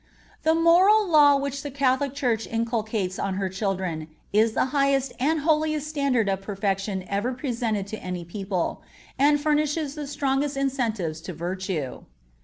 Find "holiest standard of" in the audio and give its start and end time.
5.41-6.41